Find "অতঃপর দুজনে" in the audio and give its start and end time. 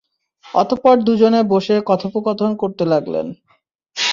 0.45-1.41